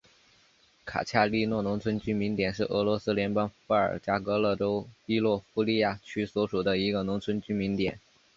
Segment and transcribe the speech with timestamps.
[0.83, 7.99] 卡恰利诺农村居民点是俄罗斯联邦伏尔加格勒州伊洛夫利亚区所属的一个农村居民点。